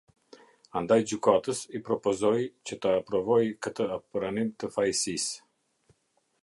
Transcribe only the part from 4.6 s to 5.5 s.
të fajësisë.